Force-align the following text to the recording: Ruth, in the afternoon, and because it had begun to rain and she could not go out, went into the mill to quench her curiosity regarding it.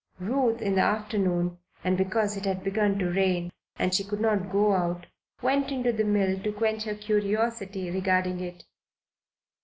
Ruth, 0.19 0.63
in 0.63 0.73
the 0.73 0.81
afternoon, 0.81 1.59
and 1.83 1.95
because 1.95 2.35
it 2.35 2.45
had 2.45 2.63
begun 2.63 2.97
to 2.97 3.11
rain 3.11 3.51
and 3.77 3.93
she 3.93 4.03
could 4.03 4.19
not 4.19 4.51
go 4.51 4.73
out, 4.73 5.05
went 5.43 5.71
into 5.71 5.91
the 5.91 6.03
mill 6.03 6.39
to 6.39 6.51
quench 6.51 6.85
her 6.85 6.95
curiosity 6.95 7.91
regarding 7.91 8.39
it. 8.39 8.63